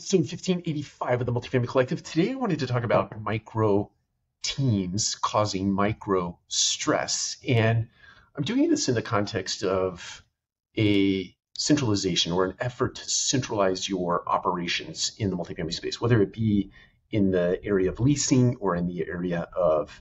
[0.00, 2.02] episode 1585 of the Multifamily Collective.
[2.02, 3.90] Today I wanted to talk about micro
[4.42, 7.36] teams causing micro stress.
[7.46, 7.86] And
[8.34, 10.24] I'm doing this in the context of
[10.78, 16.32] a centralization or an effort to centralize your operations in the multifamily space, whether it
[16.32, 16.70] be
[17.10, 20.00] in the area of leasing or in the area of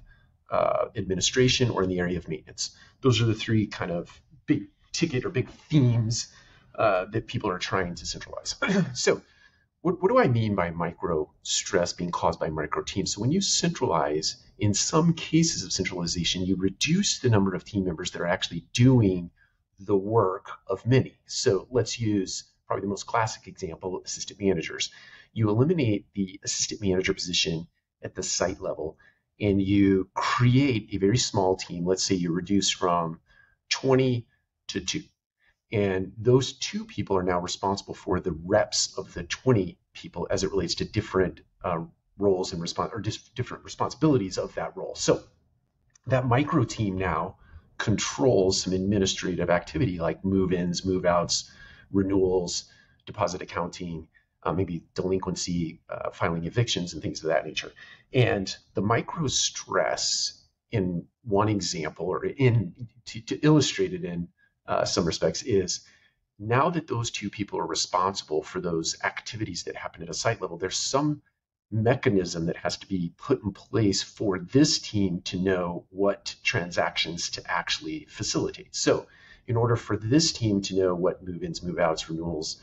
[0.50, 2.74] uh, administration or in the area of maintenance.
[3.02, 6.28] Those are the three kind of big ticket or big themes
[6.74, 8.56] uh, that people are trying to centralize.
[8.94, 9.22] so
[9.82, 13.14] what, what do I mean by micro stress being caused by micro teams?
[13.14, 17.86] So when you centralize, in some cases of centralization, you reduce the number of team
[17.86, 19.32] members that are actually doing
[19.80, 21.18] the work of many.
[21.26, 24.92] So let's use probably the most classic example, assistant managers.
[25.34, 27.68] You eliminate the assistant manager position
[28.04, 28.98] at the site level
[29.40, 31.86] and you create a very small team.
[31.86, 33.22] Let's say you reduce from
[33.70, 34.28] 20
[34.68, 35.04] to two.
[35.72, 40.44] And those two people are now responsible for the reps of the 20 people as
[40.44, 41.82] it relates to different uh,
[42.18, 43.02] roles and respons- or
[43.36, 44.96] different responsibilities of that role.
[44.96, 45.24] So
[46.08, 47.38] that micro team now
[47.78, 51.52] controls some administrative activity like move-ins, move-outs,
[51.92, 52.66] renewals,
[53.06, 54.08] deposit accounting,
[54.44, 57.72] uh, maybe delinquency, uh, filing evictions, and things of that nature.
[58.14, 64.28] And the micro stress in one example, or in to, to illustrate it in
[64.70, 65.82] uh, some respects is
[66.38, 70.42] now that those two people are responsible for those activities that happen at a site
[70.42, 71.22] level, there's some
[71.72, 77.32] mechanism that has to be put in place for this team to know what transactions
[77.32, 78.74] to actually facilitate.
[78.74, 79.08] So,
[79.48, 82.62] in order for this team to know what move ins, move outs, renewals,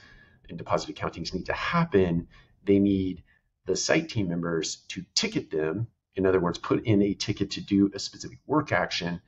[0.48, 2.28] and deposit accountings need to happen,
[2.64, 3.24] they need
[3.66, 5.88] the site team members to ticket them.
[6.14, 9.20] In other words, put in a ticket to do a specific work action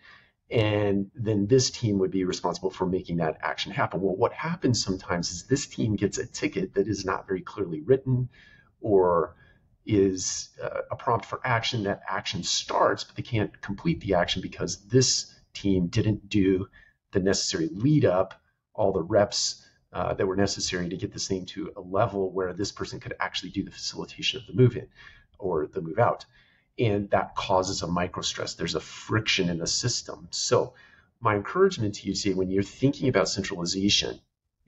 [0.50, 4.00] and then this team would be responsible for making that action happen.
[4.00, 7.82] Well, what happens sometimes is this team gets a ticket that is not very clearly
[7.82, 8.30] written
[8.80, 9.36] or
[9.84, 11.82] is uh, a prompt for action.
[11.82, 16.68] That action starts, but they can't complete the action because this team didn't do
[17.12, 18.34] the necessary lead up,
[18.74, 22.52] all the reps uh, that were necessary to get this thing to a level where
[22.52, 24.88] this person could actually do the facilitation of the move in
[25.38, 26.24] or the move out
[26.78, 28.54] and that causes a micro stress.
[28.54, 30.28] There's a friction in the system.
[30.30, 30.74] So,
[31.20, 34.20] my encouragement to you today, when you're thinking about centralization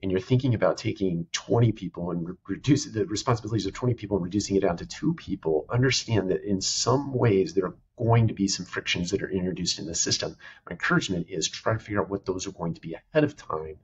[0.03, 4.17] and you're thinking about taking 20 people and re- reduce the responsibilities of 20 people
[4.17, 8.27] and reducing it down to two people, understand that in some ways there are going
[8.29, 10.37] to be some frictions that are introduced in the system.
[10.67, 13.37] My encouragement is try to figure out what those are going to be ahead of
[13.37, 13.77] time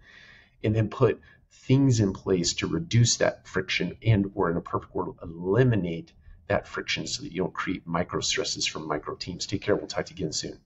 [0.64, 1.20] and then put
[1.50, 6.12] things in place to reduce that friction and or in a perfect world eliminate
[6.48, 9.46] that friction so that you don't create micro stresses from micro teams.
[9.46, 9.76] Take care.
[9.76, 10.58] We'll talk to you again soon.